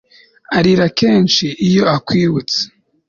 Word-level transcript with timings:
arira 0.57 0.87
kenshi 0.99 1.45
iyo 1.67 1.83
akwibutse 1.95 2.59